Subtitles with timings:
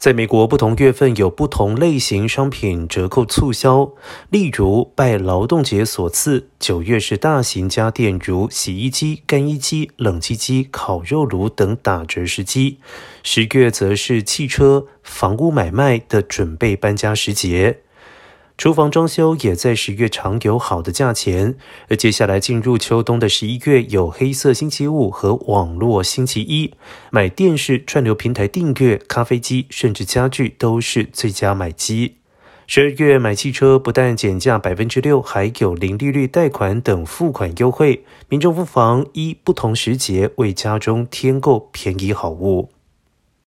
[0.00, 3.92] 在美国，不同月份有不同类型商品折扣促销。
[4.30, 12.78] 例如，拜劳动节所赐，九月是大型家电如洗衣机、干衣机、冷气机、烤肉炉等打折时机；
[13.22, 17.80] 十月则是汽车、房屋买卖的准备搬家时节。
[18.60, 21.56] 厨房装修也在十月常有好的价钱，
[21.88, 26.74] 而接下来进入秋冬的十一月，有黑色星期五和网络星期一，
[27.10, 32.16] 买电视、串流平台订阅、咖啡机甚至家具都是最佳买机。
[32.66, 38.04] 十二月买汽车不但减价百分之六，还有零利率贷款等付款优惠。
[38.28, 42.68] 民众不妨依不同时节为家中添购便宜好物。